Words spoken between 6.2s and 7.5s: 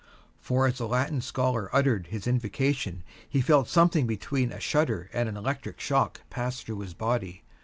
pass through his body.